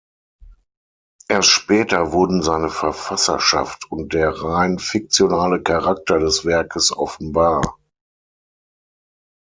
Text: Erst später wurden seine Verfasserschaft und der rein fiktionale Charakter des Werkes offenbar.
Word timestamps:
Erst 1.29 1.49
später 1.51 2.11
wurden 2.11 2.41
seine 2.41 2.69
Verfasserschaft 2.71 3.91
und 3.91 4.13
der 4.15 4.31
rein 4.31 4.79
fiktionale 4.79 5.61
Charakter 5.61 6.17
des 6.17 6.43
Werkes 6.43 6.91
offenbar. 6.91 7.77